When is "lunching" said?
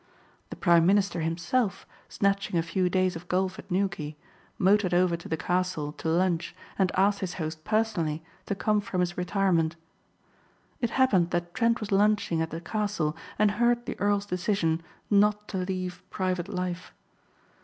11.91-12.41